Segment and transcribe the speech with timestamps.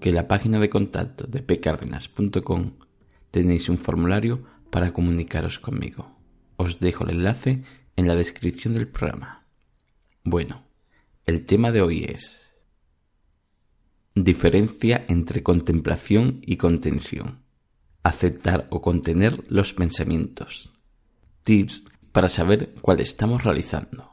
[0.00, 2.72] que en la página de contacto de pcardenas.com
[3.30, 6.16] tenéis un formulario para comunicaros conmigo.
[6.56, 7.62] Os dejo el enlace
[7.96, 9.44] en la descripción del programa.
[10.24, 10.64] Bueno,
[11.26, 12.54] el tema de hoy es
[14.14, 17.42] diferencia entre contemplación y contención.
[18.02, 20.72] Aceptar o contener los pensamientos.
[21.44, 24.10] Tips para saber cuál estamos realizando.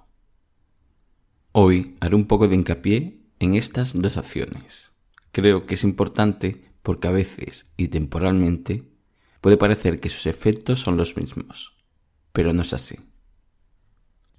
[1.54, 4.97] Hoy haré un poco de hincapié en estas dos acciones
[5.38, 8.90] creo que es importante porque a veces y temporalmente
[9.40, 11.78] puede parecer que sus efectos son los mismos,
[12.34, 12.96] pero no es así.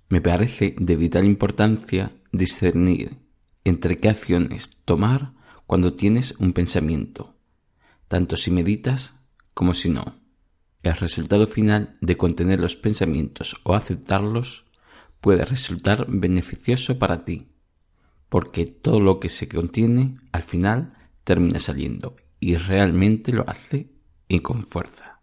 [0.09, 3.17] Me parece de vital importancia discernir
[3.62, 5.34] entre qué acciones tomar
[5.69, 7.37] cuando tienes un pensamiento,
[8.09, 9.15] tanto si meditas
[9.55, 10.17] como si no.
[10.83, 14.65] El resultado final de contener los pensamientos o aceptarlos
[15.20, 17.47] puede resultar beneficioso para ti
[18.28, 20.97] porque todo lo que se contiene al final
[21.29, 23.91] termina saliendo y realmente lo hace
[24.29, 25.21] y con fuerza.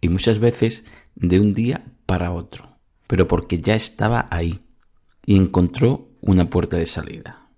[0.00, 4.64] Y muchas veces de un día para otro, pero porque ya estaba ahí
[5.26, 7.50] y encontró una puerta de salida.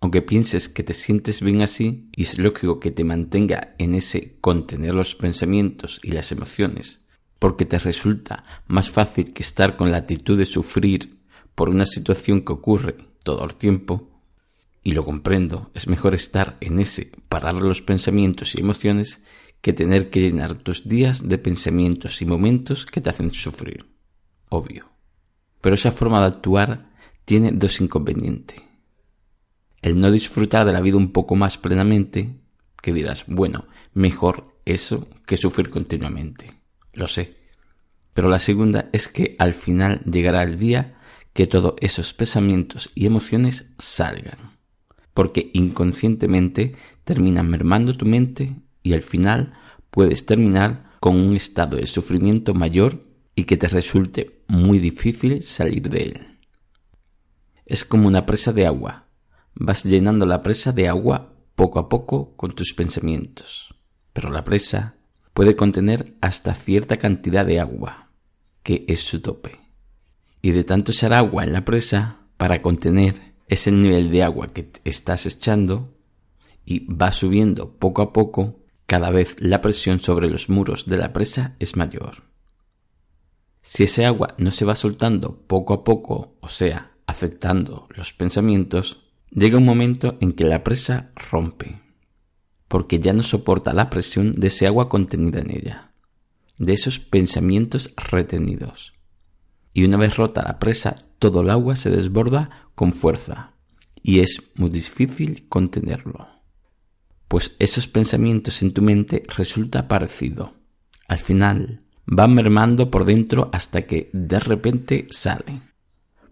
[0.00, 4.38] Aunque pienses que te sientes bien así, y es lógico que te mantenga en ese
[4.40, 7.04] contener los pensamientos y las emociones,
[7.38, 11.18] porque te resulta más fácil que estar con la actitud de sufrir
[11.54, 14.11] por una situación que ocurre todo el tiempo,
[14.82, 19.22] y lo comprendo, es mejor estar en ese parar los pensamientos y emociones
[19.60, 23.86] que tener que llenar tus días de pensamientos y momentos que te hacen sufrir.
[24.48, 24.90] Obvio.
[25.60, 26.90] Pero esa forma de actuar
[27.24, 28.60] tiene dos inconvenientes.
[29.80, 32.40] El no disfrutar de la vida un poco más plenamente,
[32.82, 36.52] que dirás, bueno, mejor eso que sufrir continuamente.
[36.92, 37.36] Lo sé.
[38.14, 40.98] Pero la segunda es que al final llegará el día
[41.32, 44.51] que todos esos pensamientos y emociones salgan,
[45.14, 46.74] porque inconscientemente
[47.04, 49.54] terminan mermando tu mente y al final
[49.90, 55.88] puedes terminar con un estado de sufrimiento mayor y que te resulte muy difícil salir
[55.88, 56.26] de él.
[57.66, 59.06] Es como una presa de agua.
[59.54, 63.74] Vas llenando la presa de agua poco a poco con tus pensamientos,
[64.12, 64.96] pero la presa
[65.34, 68.10] puede contener hasta cierta cantidad de agua,
[68.62, 69.62] que es su tope
[70.42, 74.70] y de tanto echar agua en la presa para contener ese nivel de agua que
[74.84, 75.94] estás echando
[76.64, 81.12] y va subiendo poco a poco, cada vez la presión sobre los muros de la
[81.12, 82.24] presa es mayor.
[83.60, 89.04] Si ese agua no se va soltando poco a poco, o sea, afectando los pensamientos,
[89.30, 91.80] llega un momento en que la presa rompe,
[92.68, 95.92] porque ya no soporta la presión de ese agua contenida en ella,
[96.58, 98.94] de esos pensamientos retenidos
[99.72, 103.52] y una vez rota la presa, todo el agua se desborda con fuerza
[104.02, 106.28] y es muy difícil contenerlo.
[107.28, 110.54] Pues esos pensamientos en tu mente resulta parecido.
[111.08, 115.62] Al final van mermando por dentro hasta que de repente salen.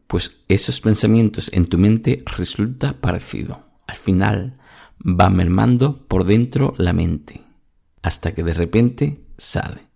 [0.06, 3.64] Pues esos pensamientos en tu mente resulta parecido.
[3.86, 4.58] Al final
[5.00, 7.40] va mermando por dentro la mente
[8.02, 9.88] hasta que de repente sale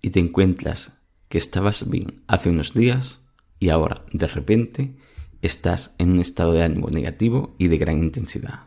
[0.00, 0.97] y te encuentras
[1.28, 3.20] que estabas bien hace unos días
[3.60, 4.96] y ahora de repente
[5.42, 8.66] estás en un estado de ánimo negativo y de gran intensidad.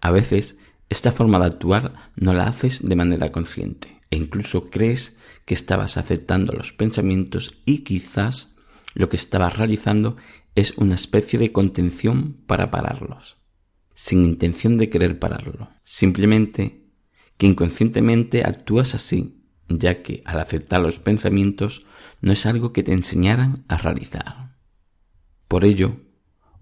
[0.00, 0.56] A veces
[0.88, 5.96] esta forma de actuar no la haces de manera consciente e incluso crees que estabas
[5.96, 8.54] aceptando los pensamientos y quizás
[8.94, 10.16] lo que estabas realizando
[10.54, 13.36] es una especie de contención para pararlos,
[13.94, 16.84] sin intención de querer pararlo, simplemente
[17.36, 19.37] que inconscientemente actúas así
[19.68, 21.86] ya que al aceptar los pensamientos
[22.20, 24.56] no es algo que te enseñaran a realizar.
[25.46, 26.00] Por ello,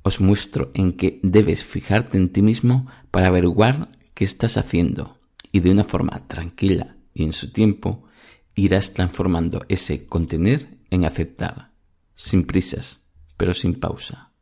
[0.02, 5.18] os muestro en que debes fijarte en ti mismo para averiguar qué estás haciendo
[5.52, 8.04] y de una forma tranquila y en su tiempo
[8.54, 11.72] irás transformando ese contener en aceptar,
[12.14, 14.32] sin prisas, pero sin pausa.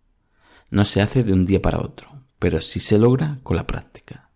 [0.71, 4.31] No se hace de un día para otro, pero sí se logra con la práctica.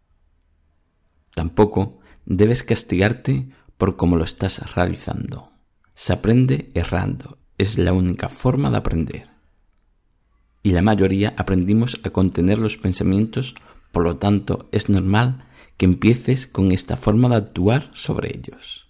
[1.34, 5.52] Tampoco debes castigarte por cómo lo estás realizando.
[5.94, 9.30] Se aprende errando, es la única forma de aprender.
[10.62, 13.54] Y la mayoría aprendimos a contener los pensamientos
[13.92, 15.46] Por lo tanto, es normal
[15.78, 18.86] que empieces con esta forma de actuar sobre ellos.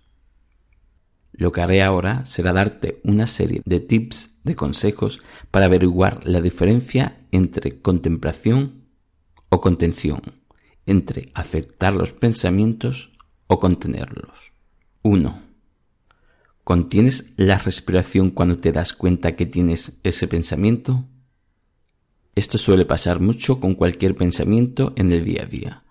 [1.32, 5.20] Lo que haré ahora será darte una serie de tips, de consejos
[5.52, 8.88] para averiguar la diferencia entre contemplación
[9.50, 10.20] o contención,
[10.84, 13.12] entre aceptar los pensamientos
[13.46, 14.52] o contenerlos.
[15.02, 15.42] 1.
[16.64, 21.04] ¿Contienes la respiración cuando te das cuenta que tienes ese pensamiento?
[22.34, 25.84] Esto suele pasar mucho con cualquier pensamiento en el día a día.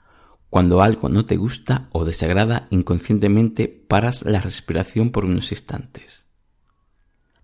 [0.50, 6.26] Cuando algo no te gusta o desagrada, inconscientemente paras la respiración por unos instantes.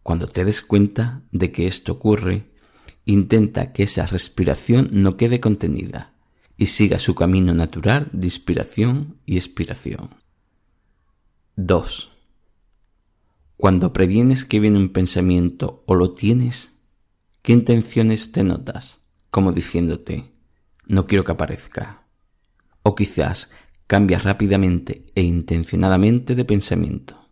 [0.03, 2.51] Cuando te des cuenta de que esto ocurre,
[3.05, 6.13] intenta que esa respiración no quede contenida
[6.57, 10.22] y siga su camino natural de inspiración y expiración.
[11.55, 12.11] 2.
[13.57, 16.79] Cuando previenes que viene un pensamiento o lo tienes,
[17.43, 19.03] ¿qué intenciones te notas?
[19.29, 20.31] Como diciéndote,
[20.87, 22.07] no quiero que aparezca.
[22.81, 23.51] O quizás
[23.85, 27.29] cambias rápidamente e intencionadamente de pensamiento.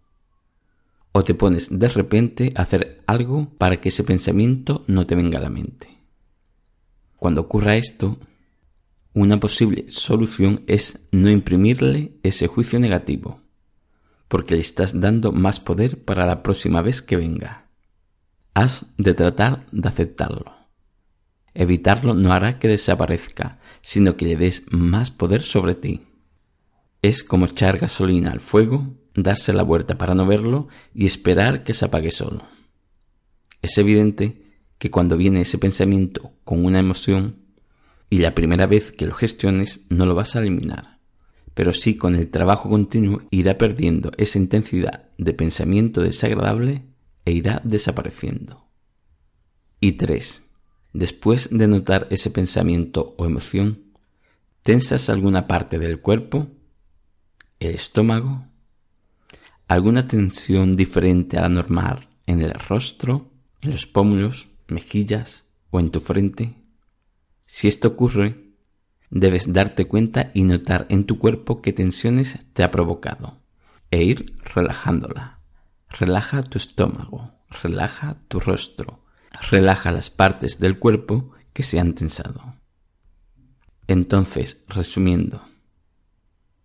[1.14, 5.40] O te pones de repente a hacer algo para que ese pensamiento no te venga
[5.40, 5.98] a la mente.
[7.18, 8.20] Cuando ocurra esto,
[9.16, 13.41] una posible solución es no imprimirle ese juicio negativo
[14.32, 17.68] porque le estás dando más poder para la próxima vez que venga.
[18.54, 20.56] Has de tratar de aceptarlo.
[21.54, 26.08] Evitarlo no hará que desaparezca, sino que le des más poder sobre ti.
[27.02, 31.74] Es como echar gasolina al fuego, darse la vuelta para no verlo y esperar que
[31.74, 32.44] se apague solo.
[33.62, 34.46] Es evidente
[34.78, 37.36] que cuando viene ese pensamiento con una emoción
[38.10, 40.91] y la primera vez que lo gestiones no lo vas a eliminar
[41.54, 46.84] pero sí con el trabajo continuo irá perdiendo esa intensidad de pensamiento desagradable
[47.26, 48.68] e irá desapareciendo.
[49.80, 50.44] Y 3.
[50.94, 53.94] Después de notar ese pensamiento o emoción,
[54.64, 56.48] ¿tensas alguna parte del cuerpo?
[57.60, 58.46] ¿El estómago?
[59.68, 63.32] ¿Alguna tensión diferente a la normal en el rostro,
[63.62, 66.56] en los pómulos, mejillas o en tu frente?
[67.46, 68.51] Si esto ocurre,
[69.12, 73.42] debes darte cuenta y notar en tu cuerpo qué tensiones te ha provocado
[73.92, 75.40] e ir relajándola.
[75.90, 79.04] Relaja tu estómago, relaja tu rostro,
[79.50, 82.56] relaja las partes del cuerpo que se han tensado.
[83.88, 85.42] Entonces, resumiendo,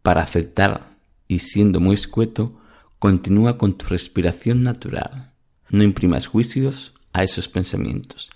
[0.02, 0.96] para aceptar
[1.26, 2.60] y siendo muy escueto,
[3.00, 5.32] continúa con tu respiración natural.
[5.68, 8.30] No imprimas juicios a esos pensamientos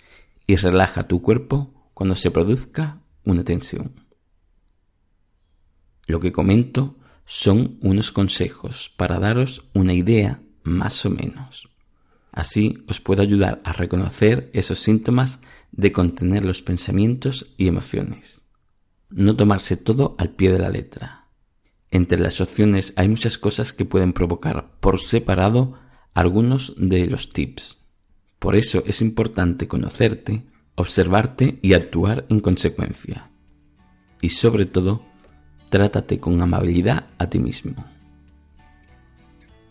[0.48, 4.00] y relaja tu cuerpo cuando se produzca una tensión.
[6.10, 11.68] Lo que comento son unos consejos para daros una idea más o menos.
[12.32, 15.38] Así os puedo ayudar a reconocer esos síntomas
[15.70, 18.42] de contener los pensamientos y emociones.
[19.08, 21.28] No tomarse todo al pie de la letra.
[21.92, 25.78] Entre las opciones hay muchas cosas que pueden provocar por separado
[26.12, 27.86] algunos de los tips.
[28.40, 33.30] Por eso es importante conocerte observarte y actuar en consecuencia.
[34.20, 35.02] Y sobre todo,
[35.70, 37.87] trátate con amabilidad a ti mismo.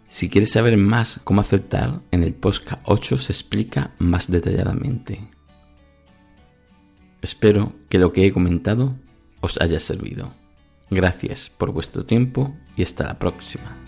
[0.07, 5.21] Si quieres saber más cómo aceptar, en el podcast 8 se explica más detalladamente.
[7.21, 8.95] Espero que lo que he comentado
[9.41, 10.33] os haya servido.
[10.89, 13.78] Gracias por vuestro tiempo y hasta la próxima.